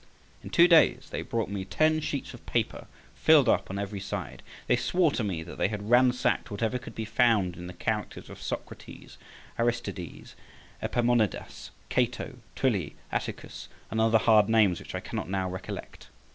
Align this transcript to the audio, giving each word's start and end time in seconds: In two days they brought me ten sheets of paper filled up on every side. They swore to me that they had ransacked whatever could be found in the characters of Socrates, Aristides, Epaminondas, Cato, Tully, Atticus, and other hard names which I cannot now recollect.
In 0.43 0.49
two 0.49 0.67
days 0.67 1.09
they 1.11 1.21
brought 1.21 1.47
me 1.51 1.63
ten 1.63 1.99
sheets 1.99 2.33
of 2.33 2.43
paper 2.47 2.87
filled 3.13 3.47
up 3.47 3.69
on 3.69 3.77
every 3.77 3.99
side. 3.99 4.41
They 4.65 4.75
swore 4.75 5.11
to 5.11 5.23
me 5.23 5.43
that 5.43 5.59
they 5.59 5.67
had 5.67 5.91
ransacked 5.91 6.49
whatever 6.49 6.79
could 6.79 6.95
be 6.95 7.05
found 7.05 7.55
in 7.55 7.67
the 7.67 7.73
characters 7.73 8.27
of 8.27 8.41
Socrates, 8.41 9.19
Aristides, 9.59 10.35
Epaminondas, 10.81 11.69
Cato, 11.89 12.39
Tully, 12.55 12.95
Atticus, 13.11 13.67
and 13.91 14.01
other 14.01 14.17
hard 14.17 14.49
names 14.49 14.79
which 14.79 14.95
I 14.95 15.01
cannot 15.01 15.29
now 15.29 15.47
recollect. 15.47 16.07